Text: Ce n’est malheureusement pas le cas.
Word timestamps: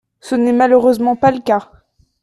Ce 0.19 0.33
n’est 0.33 0.51
malheureusement 0.51 1.15
pas 1.15 1.29
le 1.29 1.41
cas. 1.41 1.69